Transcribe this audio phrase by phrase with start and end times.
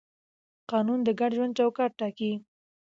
[0.71, 2.31] قانون د ګډ ژوند چوکاټ ټاکي.